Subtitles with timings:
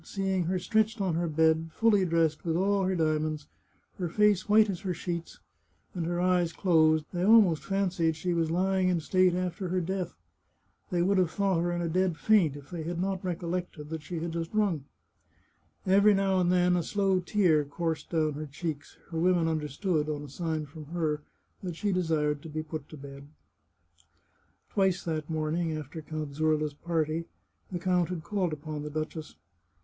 [0.03, 3.45] Seeing her stretched on her bed, fully dressed, with all her diamonds,
[3.99, 5.39] her face white as her sheets,
[5.93, 10.15] and her eyes closed, they almost fancied she was lying in state after her death.
[10.89, 14.01] They would have thought her in a dead faint, if they had not recollected that
[14.01, 14.85] she had just rung.
[15.85, 20.23] Every now and then a slow tear coursed down her cheeks; her women understood, on
[20.23, 21.21] a sign from her,
[21.61, 23.27] that she desired to be put to bed.
[24.71, 27.25] Twice that morning, after Count Zurla's party,
[27.71, 29.35] the count had called upon the duchess.